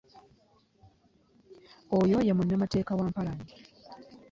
Oyo 1.99 2.17
ye 2.27 2.33
munnamateeka 2.37 2.91
wa 2.97 3.05
Mpalanyi. 3.11 3.51